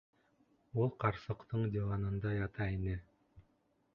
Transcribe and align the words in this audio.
Ул 0.85 0.89
ҡарсыҡтың 1.03 1.67
диванында 1.77 2.33
ята 2.37 2.69
ине. 2.79 2.99